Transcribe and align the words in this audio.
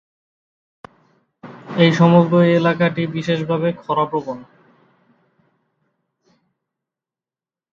এই 1.77 1.91
সমগ্র 1.91 2.33
এলাকাটি 2.57 3.03
বিশেষভাবে 3.15 3.69
খরা 3.81 4.05
প্রবণ। 4.05 4.37